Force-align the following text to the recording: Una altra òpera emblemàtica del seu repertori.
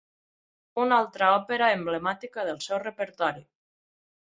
Una 0.83 0.97
altra 1.01 1.27
òpera 1.41 1.67
emblemàtica 1.75 2.47
del 2.51 2.59
seu 2.71 2.83
repertori. 2.89 3.49